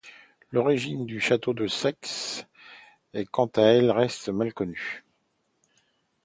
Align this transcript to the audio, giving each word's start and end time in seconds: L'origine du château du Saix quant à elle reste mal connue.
L'origine 0.51 1.05
du 1.05 1.19
château 1.19 1.53
du 1.53 1.69
Saix 1.69 1.95
quant 3.29 3.45
à 3.55 3.61
elle 3.61 3.91
reste 3.91 4.29
mal 4.29 4.51
connue. 4.51 5.05